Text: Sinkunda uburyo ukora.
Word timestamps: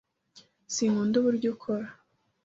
Sinkunda 0.73 1.15
uburyo 1.17 1.47
ukora. 1.55 1.87